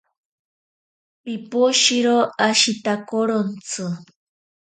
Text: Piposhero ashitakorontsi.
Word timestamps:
Piposhero 1.23 2.17
ashitakorontsi. 2.47 3.83